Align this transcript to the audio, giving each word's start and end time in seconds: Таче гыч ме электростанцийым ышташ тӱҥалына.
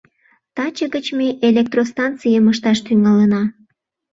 Таче 0.55 0.85
гыч 0.95 1.05
ме 1.17 1.27
электростанцийым 1.49 2.45
ышташ 2.53 2.77
тӱҥалына. 2.85 3.43